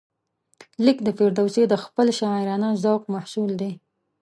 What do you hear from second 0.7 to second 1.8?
لیک د فردوسي د